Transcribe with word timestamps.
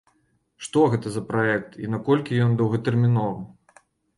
Што 0.67 0.79
гэта 0.93 1.11
за 1.17 1.23
праект 1.31 1.77
і 1.83 1.91
наколькі 1.97 2.41
ён 2.49 2.59
доўгатэрміновы? 2.63 3.41